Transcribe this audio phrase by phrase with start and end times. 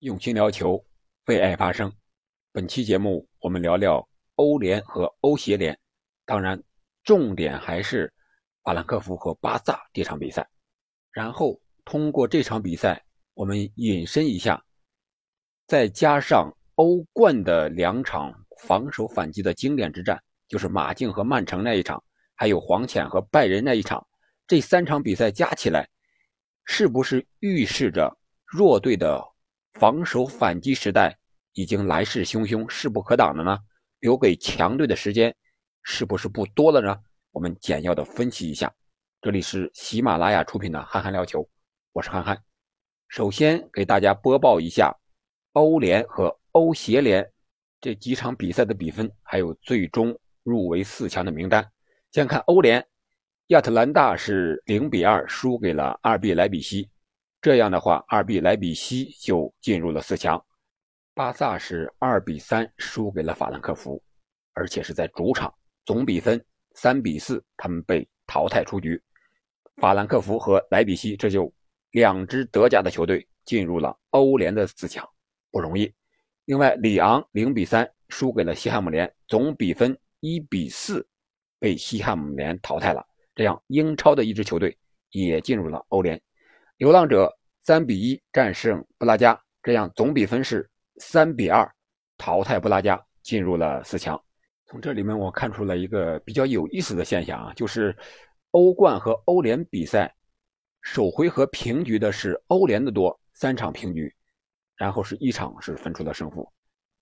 [0.00, 0.82] 用心聊球，
[1.26, 1.92] 为爱发声。
[2.52, 5.78] 本期节目我们聊聊欧联和欧协联，
[6.24, 6.62] 当然
[7.04, 8.10] 重点还是
[8.64, 10.48] 法兰克福和巴萨这场比赛。
[11.12, 13.04] 然后通过这场比赛，
[13.34, 14.64] 我们引申一下，
[15.66, 18.32] 再加上欧冠的两场
[18.62, 22.02] 防守反击的经典之战，就是马竞和曼城那一场，
[22.34, 24.06] 还有黄潜和拜仁那一场，
[24.46, 25.86] 这三场比赛加起来，
[26.64, 29.29] 是不是预示着弱队的？
[29.74, 31.16] 防守反击时代
[31.52, 33.58] 已经来势汹汹，势不可挡了呢。
[34.00, 35.34] 留给强队的时间
[35.82, 36.98] 是不是不多了呢？
[37.32, 38.72] 我们简要的分析一下。
[39.20, 41.40] 这里是喜马拉雅出品的《憨憨聊球》，
[41.92, 42.42] 我是憨憨。
[43.08, 44.94] 首先给大家播报一下
[45.52, 47.30] 欧联和欧协联
[47.80, 51.70] 这几场比赛的比分，还有最终入围四强的名单。
[52.12, 52.86] 先看欧联，
[53.48, 56.88] 亚特兰大是零比二输给了二 B 莱比锡。
[57.42, 60.44] 这样的话，二比莱比锡就进入了四强。
[61.14, 64.02] 巴萨是二比三输给了法兰克福，
[64.52, 65.52] 而且是在主场，
[65.86, 66.42] 总比分
[66.74, 69.02] 三比四，他们被淘汰出局。
[69.76, 71.50] 法兰克福和莱比锡这就
[71.92, 75.08] 两支德甲的球队进入了欧联的四强，
[75.50, 75.90] 不容易。
[76.44, 81.06] 另外，里昂零比三输给了西汉姆联，总比分一比四，
[81.58, 83.02] 被西汉姆联淘汰了。
[83.34, 84.76] 这样，英超的一支球队
[85.10, 86.20] 也进入了欧联。
[86.76, 87.30] 流浪者
[87.70, 91.72] 三比一战胜布拉加，这样总比分是三比二，
[92.18, 94.20] 淘汰布拉加进入了四强。
[94.66, 97.96] 从这里面我看出了一个比较有意思的现象啊，就是
[98.50, 100.12] 欧冠和欧联比赛
[100.82, 104.12] 首回合平局的是欧联的多，三场平局，
[104.74, 106.52] 然后是一场是分出了胜负，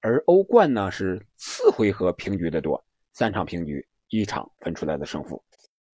[0.03, 5.43] 而欧冠呢是次回合平局的多，三场平局，一场分出来的胜负。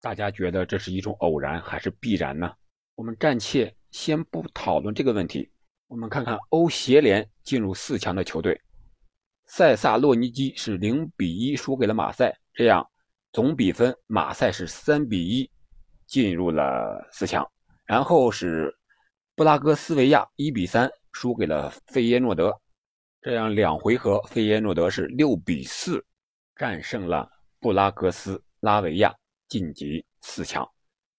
[0.00, 2.52] 大家觉得这是一种偶然还是必然呢？
[2.96, 5.48] 我们暂且先不讨论这个问题，
[5.86, 8.60] 我们看看欧协联进入四强的球队，
[9.46, 12.84] 塞萨洛尼基是零比一输给了马赛，这样
[13.32, 15.48] 总比分马赛是三比一
[16.08, 17.48] 进入了四强。
[17.84, 18.76] 然后是
[19.36, 22.52] 布拉格斯维亚一比三输给了费耶诺德，
[23.22, 26.04] 这样两回合费耶诺德是六比四
[26.56, 29.14] 战胜了布拉格斯拉维亚，
[29.48, 30.68] 晋级四强。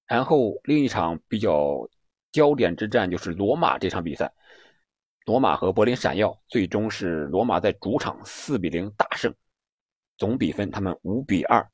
[0.05, 1.87] 然后另一场比较
[2.35, 4.29] 焦点之战就是罗马这场比赛，
[5.25, 9.33] 罗马和柏林闪耀最终是罗马在主场四比零大胜，
[10.17, 11.65] 总比分他们五比二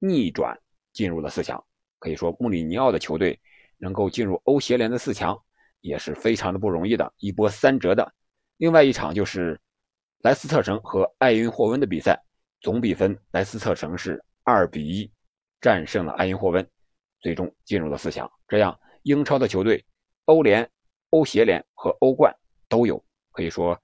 [0.00, 0.54] 逆转
[0.92, 1.64] 进入了四强。
[1.98, 3.40] 可以说穆里尼奥的球队
[3.78, 5.34] 能够进入欧协联的四强
[5.80, 8.12] 也是非常的不容易的，一波三折的。
[8.58, 9.58] 另外一场就是
[10.18, 12.22] 莱斯特城和艾因霍温的比赛，
[12.60, 15.10] 总比分莱斯特城是二比一
[15.58, 16.68] 战胜了艾因霍温。
[17.22, 19.82] 最终进入了四强，这样英超的球队、
[20.26, 20.68] 欧联、
[21.10, 22.34] 欧协联和欧冠
[22.68, 23.02] 都有，
[23.32, 23.80] 可以说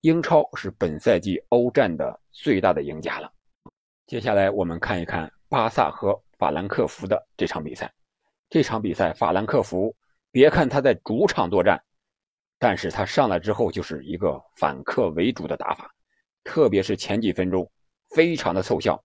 [0.00, 3.32] 英超是本赛季欧战的最大的赢家了。
[4.06, 7.92] 接下来我们看一看巴萨和法兰克福的这场比赛。
[8.50, 9.94] 这场比赛，法兰克福
[10.30, 11.82] 别看他在主场作战，
[12.58, 15.90] 但是他上来之后就是一个反客为主的打法，
[16.44, 17.70] 特别是前几分钟
[18.10, 19.02] 非常的凑效，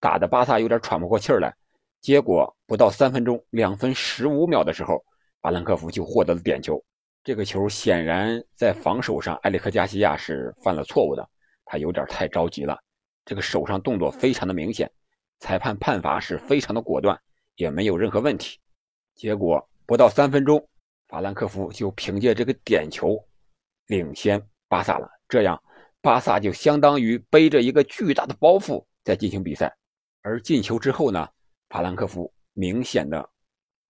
[0.00, 1.54] 打的巴萨有点喘不过气来。
[2.00, 5.04] 结果不到三分钟，两分十五秒的时候，
[5.46, 6.84] 法兰克福就获得了点球。
[7.22, 11.24] 这个球显然在防守上，埃里克加西亚是犯了错误的，
[11.64, 12.76] 他有点太着急了。
[13.24, 14.90] 这个手上动作非常的明显，
[15.38, 17.16] 裁判判罚是非常的果断，
[17.54, 18.58] 也没有任何问题。
[19.14, 20.68] 结果不到三分钟，
[21.06, 23.16] 法兰克福就凭借这个点球
[23.86, 25.08] 领先巴萨了。
[25.28, 25.62] 这样，
[26.00, 29.72] 巴萨就相当于背着一个巨大的包袱在进行比赛。
[30.22, 31.28] 而进球之后呢？
[31.68, 33.30] 法兰克福明显的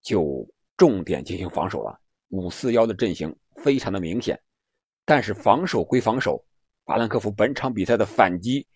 [0.03, 1.99] 就重点进行防守了，
[2.29, 4.41] 五四幺的阵型非常的明显，
[5.05, 6.45] 但是防守归防守，
[6.85, 8.67] 法兰克福本场比赛的反击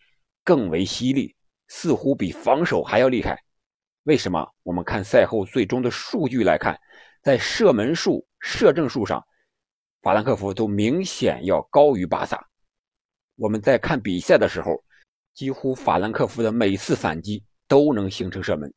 [0.42, 1.34] 更为犀利，
[1.68, 3.42] 似乎比防守还要厉害。
[4.04, 4.48] 为什么？
[4.62, 6.80] 我们看赛后最终的数据来看，
[7.22, 9.22] 在射门数、射正数上，
[10.00, 12.48] 法兰克福都明显要高于巴萨。
[13.36, 14.82] 我们在看比赛的时候，
[15.34, 18.72] 几乎法兰克福的每次反击都能形成射门。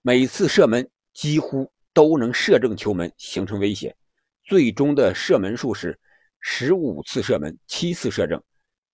[0.00, 3.92] 每次射门几乎都能射正球门，形成威胁。
[4.44, 5.98] 最终的射门数是
[6.38, 8.40] 十五次射门，七次射正，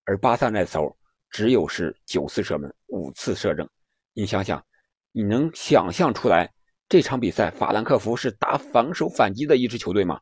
[0.05, 0.97] 而巴萨那时候
[1.29, 3.69] 只有是九次射门，五次射正。
[4.13, 4.65] 你想想，
[5.11, 6.51] 你能想象出来
[6.89, 10.19] 这场比赛法兰克福是打防守反击的一支球队吗？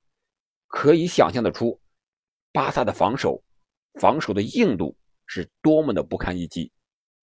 [0.68, 1.80] 可以想象得出，
[2.52, 3.42] 巴萨的防守，
[4.02, 4.94] 防守的硬度
[5.26, 6.70] 是多么的不堪一击。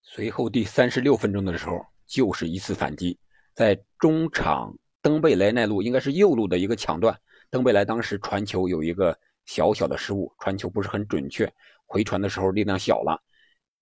[0.00, 3.18] 随后第三十六分钟的时候，就是一次反击。
[3.52, 7.18] 在中场，登贝莱那路应该是右路的一个抢断，
[7.50, 11.50] 登贝莱当时传球有一个小小的失误，传球不是很准确，
[11.86, 13.18] 回传的时候力量小了，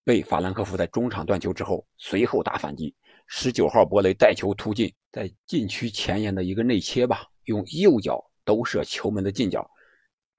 [0.05, 2.95] 被法兰克福在中场断球之后，随后打反击。
[3.27, 9.69] 十九号博雷带球突进，在禁区前沿的一个内切吧，用右脚兜射球门的近角，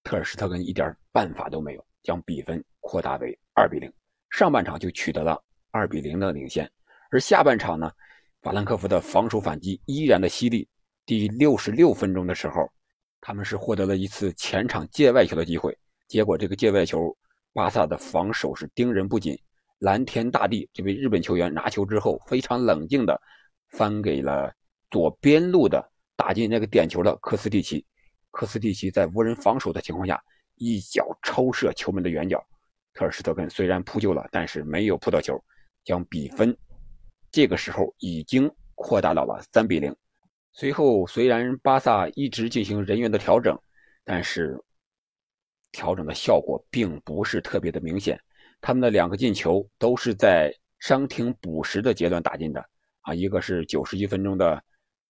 [0.04, 3.92] 特尔施特根一点办法都没有，将比分扩大为二比零。
[4.32, 5.40] 上半场就取得了
[5.72, 6.68] 二比零的领先，
[7.12, 7.92] 而下半场呢，
[8.42, 10.68] 法兰克福的防守反击依然的犀利。
[11.06, 12.72] 第六十六分钟的时候，
[13.20, 15.78] 他们是获得了一次前场界外球的机会，
[16.08, 17.16] 结果这个界外球，
[17.52, 19.38] 巴萨的防守是盯人不紧。
[19.80, 23.20] 蓝天大地这位日本球员拿球之后，非常冷静的
[23.72, 24.54] 翻给了
[24.90, 25.86] 左边路的
[26.16, 27.86] 打进那个点球的科斯蒂奇。
[28.32, 30.22] 科斯蒂奇在无人防守的情况下，
[30.56, 32.42] 一脚抽射球门的远角。
[32.94, 35.42] 特尔施特根虽然扑救了，但是没有扑到球，
[35.84, 36.56] 将比分
[37.32, 39.96] 这个时候已经扩大到了三比零。
[40.52, 43.58] 随后虽然巴萨一直进行人员的调整，
[44.04, 44.62] 但是
[45.72, 48.20] 调整的效果并不是特别的明显。
[48.62, 52.66] 他们的两个进球都是在伤停补时的阶段打进的
[53.02, 54.62] 啊，一个是九十一分钟的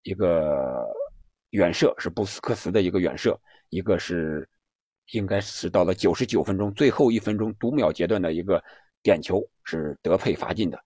[0.03, 0.85] 一个
[1.51, 3.31] 远射，是布斯克茨的一个远射；
[3.69, 4.47] 一个是
[5.13, 8.63] 应该是到了九十九分钟最后一分钟读秒阶段的一个
[9.01, 10.79] 点球，是德佩罚进的。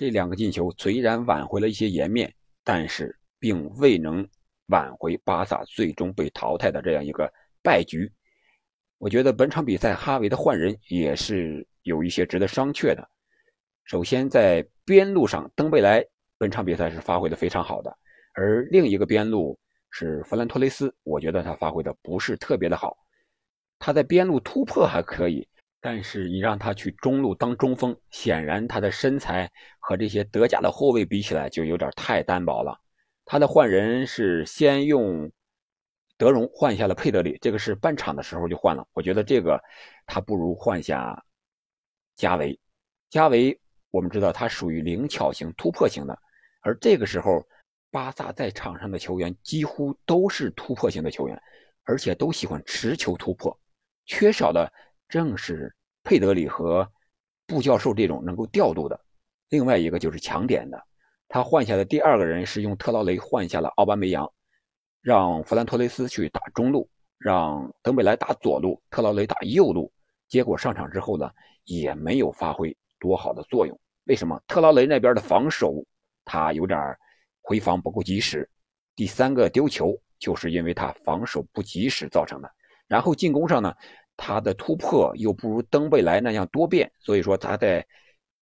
[0.00, 4.26] 这两个进球虽然挽回了一些颜面，但是并未能
[4.68, 7.30] 挽回巴萨最终被淘汰的这样一个
[7.62, 8.10] 败局。
[8.96, 11.66] 我觉得本场比赛哈维的换人也是。
[11.82, 13.08] 有一些值得商榷的。
[13.84, 16.04] 首先，在边路上，登贝莱
[16.36, 17.90] 本场比赛是发挥的非常好的，
[18.34, 19.58] 而另一个边路
[19.90, 22.98] 是弗兰托雷斯，我觉得他发挥的不是特别的好。
[23.78, 25.48] 他在边路突破还可以，
[25.80, 32.78] 但是你让他去中路当中锋，显然他的身材和这些德甲的后卫比起来就有点太单薄了。
[33.24, 35.30] 他的换人是先用
[36.18, 38.86] 德容换下了佩德里，这个是半场的时候就换了。
[38.92, 39.62] 我觉得这个
[40.06, 41.24] 他不如换下。
[42.16, 42.60] 加维，
[43.08, 43.58] 加维，
[43.90, 46.18] 我们知道他属于灵巧型、突破型的，
[46.60, 47.42] 而这个时候，
[47.90, 51.42] 巴萨在场上的球员几乎都是突破型的球员，
[51.84, 53.58] 而且都喜欢持球突破，
[54.04, 54.70] 缺少的
[55.10, 55.74] 正是
[56.04, 56.88] 佩德里和
[57.46, 58.98] 布教授这种能够调度的。
[59.48, 60.80] 另外一个就是抢点的，
[61.28, 64.32] 他换下的第二个人是用特劳雷换下了奥巴梅扬，
[65.02, 69.92] 让弗兰托雷斯去打中路，让登贝莱打左路，特劳雷打右路。
[70.28, 71.28] 结果上场之后呢，
[71.64, 73.76] 也没有发挥多好的作用。
[74.04, 74.40] 为什么？
[74.46, 75.84] 特劳雷那边的防守
[76.24, 76.78] 他有点
[77.42, 78.48] 回防不够及时，
[78.94, 82.48] 第三个丢球就是因为他防守不及时造成的。
[82.86, 83.74] 然后进攻上呢，
[84.22, 87.86] 他的突破又不如登贝莱那样多变，所以说他在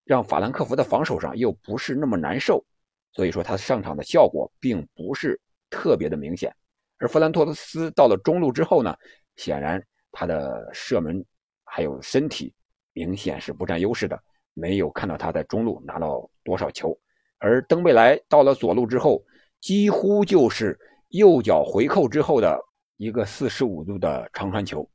[0.04, 2.66] 让法兰克福的防守上又不是那么难受，
[3.14, 5.40] 所以说他上场的效果并不是
[5.70, 6.52] 特别的明显。
[6.98, 8.96] 而弗兰托斯到了中路之后呢，
[9.36, 9.80] 显然
[10.12, 11.24] 他的射门。
[11.70, 12.54] 还有身体
[12.94, 14.18] 明显是不占优势的，
[14.54, 16.98] 没有看到他在中路拿到多少球，
[17.40, 19.22] 而登贝莱到了左路之后，
[19.60, 20.80] 几乎就是
[21.10, 22.58] 右脚回扣之后的
[22.96, 24.90] 一个四十五度的长传球。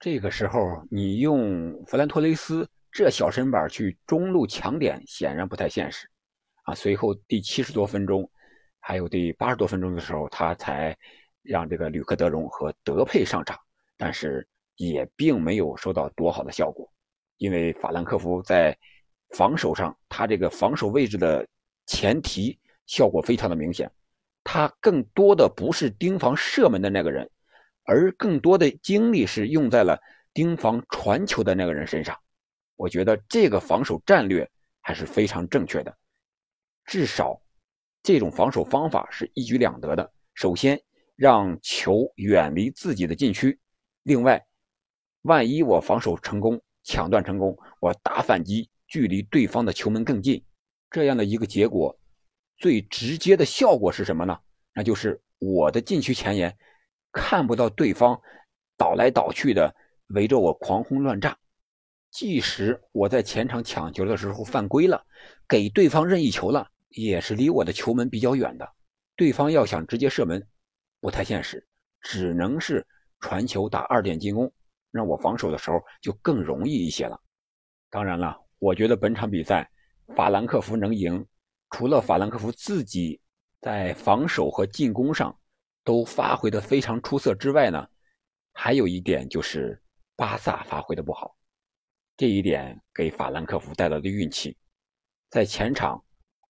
[0.00, 6.08] 这个时候你用弗兰托雷斯这小身板去中路抢点，显然不太现实
[6.64, 6.74] 啊。
[6.74, 8.28] 随后第七十多分钟，
[8.80, 10.96] 还有第八十多分钟的时候，他才
[11.42, 13.56] 让这个吕克德容和德佩上场，
[13.96, 14.44] 但是。
[14.76, 16.90] 也并没有收到多好的效果，
[17.36, 18.74] 因为法兰克福在
[19.36, 21.46] 防守上，他这个防守位置的
[21.84, 23.92] 前提效果非常的明显，
[24.42, 27.30] 他更多的不是盯防射门的那个人，
[27.90, 30.00] 而更多的精力是用在了
[30.32, 32.16] 盯防传球的那个人身上。
[32.76, 34.48] 我觉得这个防守战略
[34.80, 35.92] 还是非常正确的，
[36.84, 37.42] 至少
[38.00, 40.12] 这种防守方法是一举两得的。
[40.34, 40.80] 首先
[41.16, 43.58] 让球远离自己的禁区，
[44.04, 44.40] 另外。
[45.22, 50.42] 万一我防守成功，抢断成功，我打反击，距离对方的球门更近，
[50.92, 51.98] 这样的一个结果，
[52.56, 54.38] 最直接的效果是什么呢？
[54.72, 56.56] 那就是我的禁区前沿
[57.12, 58.20] 看不到对方
[58.76, 59.74] 倒来倒去的
[60.08, 61.36] 围着我狂轰乱炸。
[62.10, 65.04] 即使我在前场抢球的时候犯规了，
[65.48, 68.68] 给对方任意球了，也是离我的球门比较远的，
[69.14, 70.44] 对方要想直接射门，
[71.00, 71.64] 不太现实，
[72.00, 72.84] 只能是
[73.20, 74.52] 传球打二点进攻。
[74.92, 77.16] 让我防守的时候就更容易一些了。
[77.90, 79.70] 当然了，我觉得本场比赛
[80.16, 81.24] 法兰克福能赢，
[81.70, 83.20] 除了法兰克福自己
[83.60, 85.38] 在防守和进攻上
[85.90, 87.84] 都发挥的非常出色之外呢，
[88.52, 89.82] 还有一点就是
[90.14, 91.36] 巴萨发挥的不好。
[92.16, 94.56] 这一点给法兰克福带来的运气，
[95.30, 96.00] 在前场，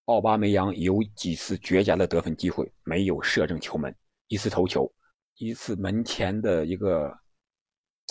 [0.04, 3.96] 奥巴梅扬有几次绝佳的得分机会没有射正球门，
[4.28, 4.92] 一次头球，
[5.36, 7.10] 一次门前的一个。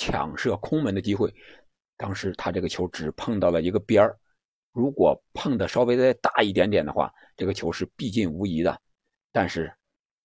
[0.01, 1.29] 抢射空门的机会。
[1.98, 4.17] 当时他这个球只碰到了一个边儿，
[4.71, 8.81] 如果碰的稍微再大一点点的话，这个球是必进无疑的。
[9.33, 9.69] 但是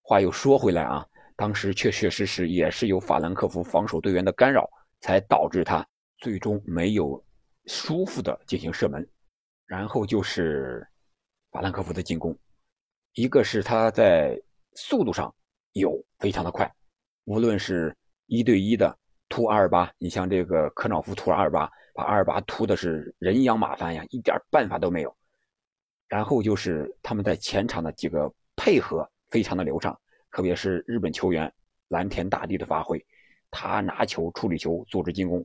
[0.07, 4.69] 话又说回来啊，当时确确实实也是有法兰克福防守队员的干扰，
[5.01, 5.85] 才导致他
[6.19, 7.25] 最终没有
[7.65, 9.09] 舒服的进行射门。
[9.65, 10.87] 然后就是
[11.51, 12.39] 法兰克福的进攻，
[13.15, 14.39] 一个是他在
[14.75, 15.35] 速度上
[15.73, 16.71] 有非常的快，
[17.25, 17.97] 无论是
[18.27, 18.95] 一对一的
[19.31, 25.17] 突阿尔巴，你像这个科瑙夫突阿尔巴，把阿尔巴突的是人仰马翻呀，一点办法都没有。
[26.09, 29.99] 然后就是他们在前场的几个配合非常的流畅，
[30.31, 31.53] 特别是日本球员
[31.89, 33.05] 蓝田大地的发挥，
[33.51, 35.45] 他拿球处理球组织进攻，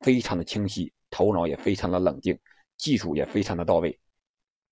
[0.00, 2.36] 非常的清晰，头脑也非常的冷静。
[2.76, 3.96] 技术也非常的到位，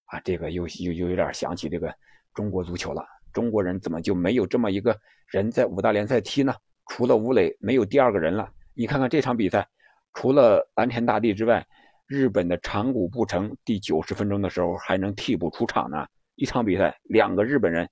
[0.07, 1.95] 啊，这个又又又有点想起这个
[2.35, 3.07] 中国足球了。
[3.33, 6.53] 中国人怎么就没有这么一个人在五大联赛踢呢？
[6.89, 8.51] 除了吴磊，没有第二个人了。
[8.75, 9.69] 你看看这场比赛，
[10.13, 11.65] 除了蓝田大地之外，
[12.09, 16.05] 日本的长谷部成第九十分钟的时候还能替补出场呢。
[16.35, 17.89] 一场比赛两个日本人，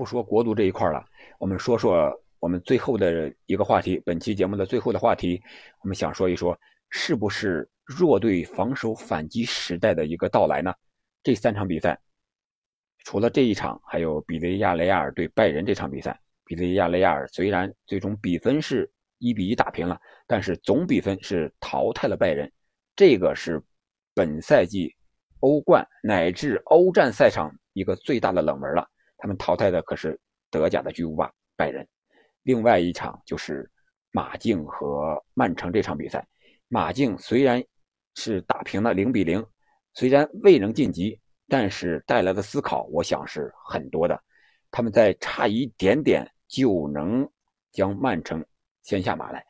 [0.00, 1.04] 不说国足这一块了，
[1.38, 5.38] 我们说说我们最后的一个话题，本期节目的最后的话题，
[5.82, 7.68] 我们想说一说，是不是？
[7.84, 10.72] 弱队防守反击时代的一个到来呢？
[11.22, 12.00] 这三场比赛，
[13.04, 16.18] 除了这一场，还有比利亚雷亚尔对拜仁这场比赛。
[16.46, 22.50] 比利亚雷亚尔虽然最终比分是一比一打平了，但是总比分是淘汰了拜仁。
[22.96, 23.62] 这个是
[24.14, 24.94] 本赛季
[25.40, 28.88] 欧冠乃至欧战赛场一个最大的冷门了。
[29.20, 30.18] 他们淘汰的可是
[30.50, 31.86] 德甲的巨无霸拜仁。
[32.42, 33.70] 另外一场就是
[34.10, 36.26] 马竞和曼城这场比赛，
[36.68, 37.62] 马竞虽然。
[38.16, 39.42] 是打平了零比零，
[39.94, 44.20] 虽然未能晋级，但是带来的思考，我想是很多的。
[44.72, 47.26] 他们在差一点点就能
[47.70, 48.44] 将曼城
[48.82, 49.42] 先下马来，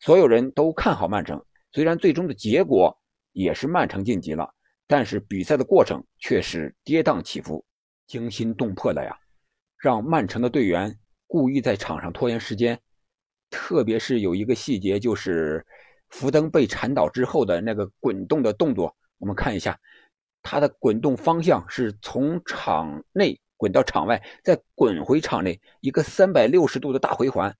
[0.00, 1.40] 所有人都看好曼城。
[1.72, 2.98] 虽然最终的结果
[3.32, 4.50] 也是曼城晋级了，
[4.86, 7.62] 但是比赛的过程却是跌宕起伏、
[8.06, 9.18] 惊心动魄的呀，
[9.78, 12.80] 让曼城的队员故意在场上拖延时间。
[13.50, 15.66] 特别是有一个细节就是。
[16.08, 19.76] 福登被铲倒之后的那个滚动的动作，我们看一下，
[20.40, 27.52] 他的滚动方向是从场内滚到场外，再滚回场内，一个三百六十度的大回环。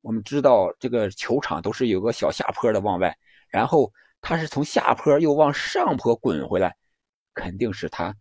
[0.00, 3.16] 我们知道这个球场都是有个小下坡的往外，
[3.48, 6.76] 然后他是从下坡又往上坡滚回来，
[7.32, 8.16] 肯定是他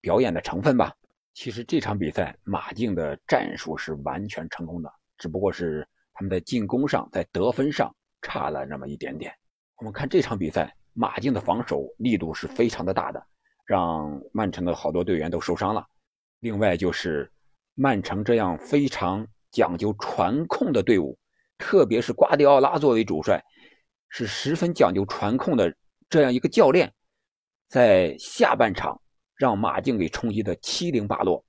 [0.00, 0.94] 表演的成分吧。
[1.34, 7.94] 其实这场比赛马竞的战术是完全成功的，只不过是他们在进攻上，在得分上。
[8.22, 9.34] 差了那么一点点。
[9.78, 13.26] 我们看这场比赛，马竞的防守力度是非常的大的，
[13.64, 15.86] 让曼城的好多队员都受伤了。
[16.40, 17.32] 另外就是
[17.74, 21.18] 曼城这样非常讲究传控的队伍，
[21.56, 23.42] 特别是瓜迪奥拉作为主帅，
[24.10, 25.74] 是十分讲究传控的
[26.10, 26.92] 这样一个教练，
[27.68, 29.00] 在下半场
[29.40, 31.42] 让马竞给冲击的七零八落，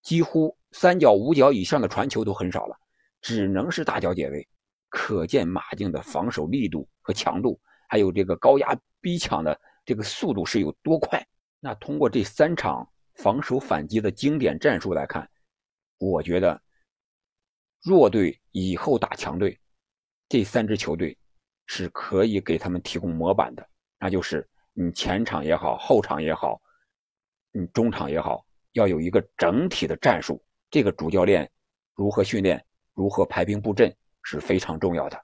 [0.00, 2.74] 几乎三角五角以上的传球都很少了，
[3.20, 4.48] 只能是大脚解围。
[4.88, 11.22] 可见马竞的防守力度和强度，还有这个高压逼抢的这个速度是有多快？
[11.60, 15.28] 那通过这三场防守反击的经典战术来看，
[15.98, 16.58] 我觉得
[17.82, 19.60] 弱队以后打强队，
[20.30, 21.14] 这三支球队
[21.66, 23.68] 是可以给他们提供模板的。
[23.98, 26.58] 那就是你前场也好，后场也好，
[27.56, 30.44] 你中场也好，要有一个整体的战术。
[30.70, 31.48] 这个主教练
[31.94, 32.62] 如何训练，
[32.94, 33.94] 如何排兵布阵？
[34.26, 35.22] 是非常重要的。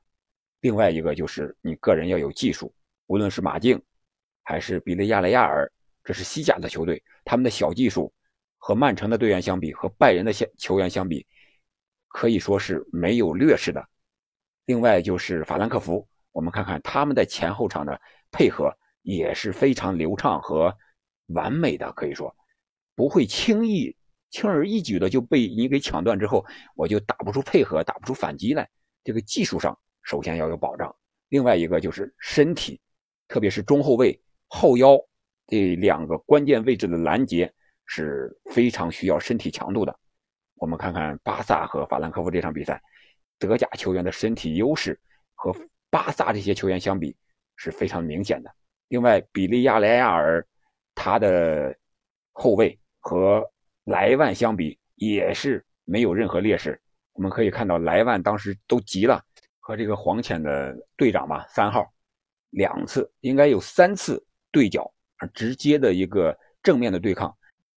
[0.61, 2.71] 另外一个就是你个人要有技术，
[3.07, 3.83] 无论是马竞
[4.45, 5.73] 还是比利亚雷亚尔，
[6.05, 8.13] 这是西甲的球队，他们的小技术
[8.59, 11.27] 和曼城的队员相比，和拜仁的球员相比，
[12.09, 13.83] 可以说是没有劣势的。
[14.67, 17.99] 另外就是法兰克福，我们看看他们在前后场的
[18.31, 18.71] 配合
[19.01, 20.77] 也是非常流畅和
[21.35, 22.35] 完美的，可以说
[22.95, 23.97] 不会轻易
[24.31, 26.45] 轻而易举的就被你给抢断之后，
[26.77, 28.69] 我就打不出配合，打不出反击来。
[29.03, 30.95] 这个技术上首先要有保障，
[31.29, 32.81] 另外一个就是身体，
[33.29, 34.99] 特别是中后卫、后腰
[35.47, 37.53] 这两个关键位置的拦截
[37.87, 39.99] 是非常需要身体强度的。
[40.55, 42.81] 我们看看巴萨和法兰克福这场比赛，
[43.39, 45.01] 德甲球员的身体优势
[45.35, 45.55] 和
[45.89, 47.17] 巴萨这些球员相比
[47.57, 48.55] 是非常明显的。
[48.89, 50.47] 另外，比利亚雷亚尔
[51.03, 51.75] 他的
[52.31, 53.43] 后卫和
[53.85, 56.79] 莱万相比也是没有任何劣势。
[57.15, 59.19] 我们可以看到，莱万当时都急了，
[59.61, 61.91] 和这个黄潜的队长吧，三号，
[62.51, 64.93] 两次应该有三次对角，
[65.33, 67.35] 直接的一个正面的对抗，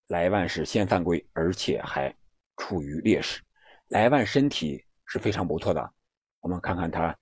[0.08, 2.14] 莱万是先犯规，而且还
[2.58, 3.42] 处于劣势。
[3.88, 5.94] 莱万身体是非常不错的，
[6.42, 7.18] 我们看看他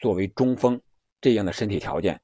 [0.00, 0.80] 作为中锋
[1.20, 2.20] 这样的身体条件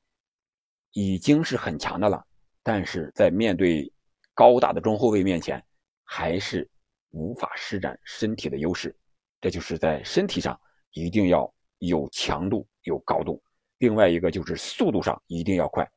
[0.92, 2.24] 已经是很强的了，
[2.68, 3.90] 但是在面对
[4.34, 5.64] 高大的中后卫面前，
[6.04, 6.68] 还是
[7.12, 8.94] 无法施展身体的优势。
[9.40, 10.60] 这就是在身体上
[10.90, 13.42] 一定要有强度、有高度。
[13.78, 15.90] 另外一个就是速度上一定要快。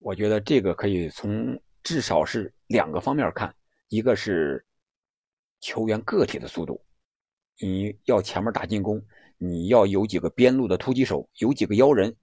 [0.00, 3.54] 我觉得这个可以从至少是两个方面看，
[3.88, 4.66] 一个是
[5.60, 6.84] 球员个体的速度，
[7.60, 9.00] 你要前面打进攻。
[9.36, 12.16] 你要有几个边路的突击手，有几个妖人，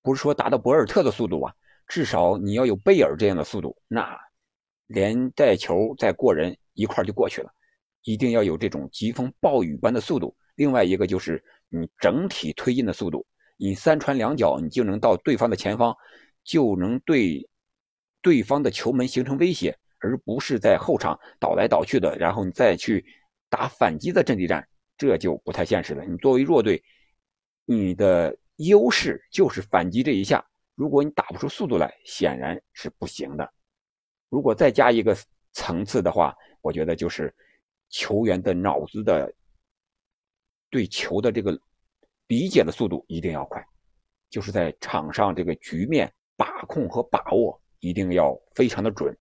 [0.00, 1.52] 不是说达到博尔特的速度啊，
[1.92, 4.18] 至少你要有贝尔这样的速度，那
[4.86, 7.52] 连带球再过人一块就过去了。
[8.04, 10.34] 一定要有这种疾风暴雨般的速度。
[10.54, 13.26] 另外一个就是你整体推进的速度，
[13.58, 15.94] 你三传两脚，你就能到对方的前方，
[16.42, 17.46] 就能对
[18.22, 23.04] 对方的球门形成威胁，而不是在后场倒来倒去的，然后你再去
[23.50, 24.66] 打反击的阵地战。
[24.96, 26.02] 这就不太现实了。
[26.06, 26.82] 你作为弱队，
[27.66, 30.42] 你的优势就是反击这一下。
[30.74, 33.52] 如果你打不出速度来，显然是不行的。
[34.28, 35.16] 如果再加一个
[35.52, 37.34] 层次的话，我觉得就是
[37.88, 39.32] 球员的脑子的
[40.70, 41.58] 对球的这个
[42.26, 43.64] 理解的速度一定要快，
[44.30, 49.16] 就是在场上这个局面把控和把握一定要非常的准。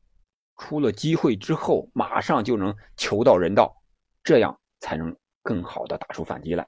[0.57, 3.75] 出了机会之后，马上就能球到人到，
[4.23, 5.15] 这样才能。
[5.43, 6.67] 更好的打出反击来，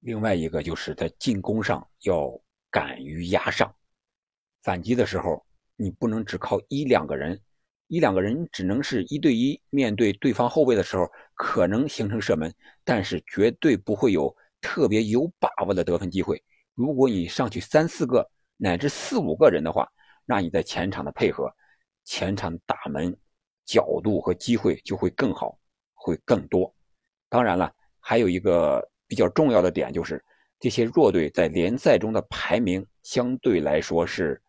[0.00, 2.28] 另外一个就是在进攻上要
[2.68, 3.72] 敢于压上，
[4.62, 5.44] 反击的时候
[5.76, 7.40] 你不能只靠一两个人，
[7.88, 16.42] 一两个人只能是一对一面对对方后卫的时候可能形成射门，但是绝对不会有特别有把握的得分机会。
[16.74, 19.88] 如果你上去三四个乃至四五个人的话，
[20.24, 21.50] 那你在前场的配合、
[22.04, 23.16] 前场打门
[23.64, 25.58] 角度和机会就会更好，
[25.94, 26.74] 会更多。
[27.28, 27.72] 当然了。
[28.02, 30.24] 还有一个比较重要的点就是，
[30.58, 34.40] 这些弱队在联赛中的排名相对来说是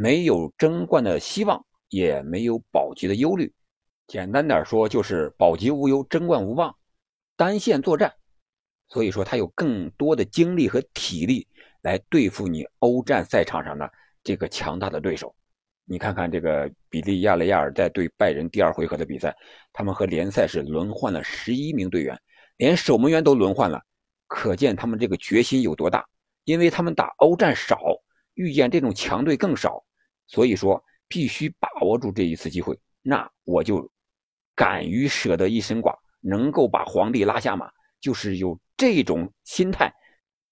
[0.00, 3.52] 没有争冠的希望，也没有保级的忧虑。
[4.06, 6.74] 简单点说，就是保级无忧，争冠无望，
[7.36, 8.10] 单线作战。
[8.88, 11.46] 所以说，他有更多的精力和体力
[11.82, 13.92] 来对付你欧战赛场上的
[14.24, 15.34] 这个强大的对手。
[15.84, 19.36] 你看看这个比利亚雷亚尔在对拜仁第二回合的比赛，
[19.70, 22.18] 他们和联赛是轮换了十一名队员。
[22.56, 23.82] 连守门员都轮换了，
[24.26, 26.06] 可见他们这个决心有多大。
[26.44, 27.78] 因为他们打欧战少，
[28.32, 29.84] 遇见这种强队更少，
[30.30, 32.78] 所以说必须把握住这一次机会。
[33.02, 33.90] 那我就
[34.54, 37.68] 敢于舍得一身剐，能够把皇帝拉下马，
[38.00, 39.92] 就是有这种心态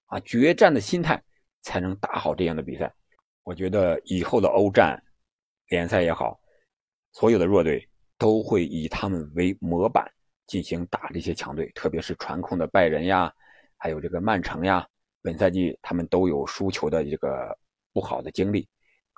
[0.07, 1.23] 啊，决战的心态，
[1.63, 2.93] 才能打好这样的比赛。
[3.45, 5.01] 我觉得以后的欧战
[5.69, 6.41] 联赛也好，
[7.13, 7.89] 所有的弱队
[8.19, 10.11] 都会以他们为模板。
[10.49, 13.31] 进行打这些强队，特别是传控的拜仁呀，
[13.77, 14.89] 还有这个曼城呀，
[15.21, 17.55] 本赛季他们都有输球的这个
[17.93, 18.67] 不好的经历，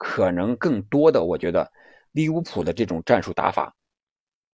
[0.00, 1.70] 可能更多的，我觉得
[2.12, 3.76] 利物浦的这种战术打法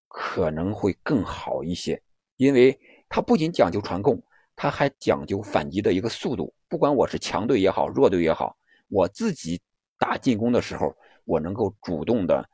[0.09, 2.03] 可能会更好一些，
[2.37, 2.77] 因为
[3.09, 4.21] 他不仅讲究传控，
[4.57, 6.53] 他还讲究反击的一个速度。
[6.67, 8.57] 不管我是强队也好，弱队也好，
[8.89, 9.63] 我自己
[10.01, 10.93] 打进攻的时候，
[11.25, 12.45] 我能够主动的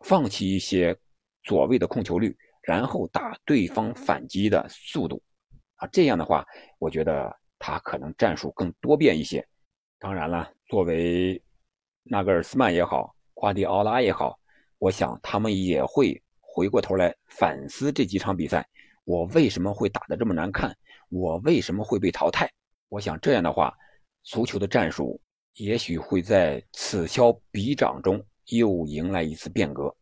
[0.00, 0.94] 放弃一些
[1.44, 2.36] 所谓的控球率。
[2.60, 5.22] 然后打对方反击的速度，
[5.76, 6.46] 啊，这样的话，
[6.78, 9.46] 我觉得他可能战术更多变一些。
[9.98, 11.42] 当然了，作为
[12.04, 14.38] 纳格尔斯曼也好，瓜迪奥拉也好，
[14.78, 18.68] 我想他们也会回过头来反思这几场比赛，
[19.04, 20.76] 我为什么会打得这么难看，
[21.08, 22.48] 我为什么会被淘汰？
[22.90, 23.74] 我想这样的话，
[24.22, 25.20] 足球的战术
[25.54, 29.94] 也许会在此消彼长中又迎来一次变革。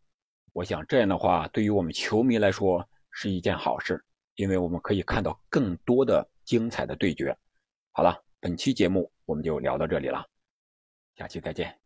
[0.52, 7.34] 我想这样的话，对于我们球迷来说是一件好事，因为我们可以看到更多的精彩的对决。
[7.92, 10.26] 好了，本期节目我们就聊到这里了，
[11.16, 11.81] 下期再见。